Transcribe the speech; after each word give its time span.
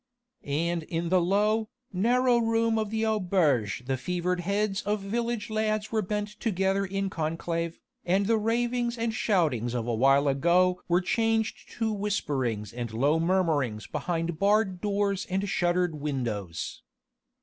And 0.43 0.81
in 0.81 1.09
the 1.09 1.21
low, 1.21 1.69
narrow 1.93 2.39
room 2.39 2.79
of 2.79 2.89
the 2.89 3.05
auberge 3.05 3.85
the 3.85 3.97
fevered 3.97 4.39
heads 4.39 4.81
of 4.81 4.99
village 5.01 5.51
lads 5.51 5.91
were 5.91 6.01
bent 6.01 6.29
together 6.39 6.83
in 6.83 7.07
conclave, 7.07 7.79
and 8.03 8.25
the 8.25 8.39
ravings 8.39 8.97
and 8.97 9.13
shoutings 9.13 9.75
of 9.75 9.85
a 9.85 9.93
while 9.93 10.27
ago 10.27 10.81
were 10.87 11.01
changed 11.01 11.69
to 11.73 11.93
whisperings 11.93 12.73
and 12.73 12.93
low 12.95 13.19
murmurings 13.19 13.85
behind 13.85 14.39
barred 14.39 14.81
doors 14.81 15.27
and 15.27 15.47
shuttered 15.47 15.93
windows. 15.93 16.81